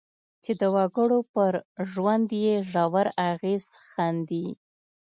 چې 0.43 0.51
د 0.59 0.61
وګړو 0.75 1.19
پر 1.33 1.53
ژوند 1.91 2.27
یې 2.43 2.55
ژور 2.71 3.07
اغېز 3.31 3.65
ښندي. 3.89 4.47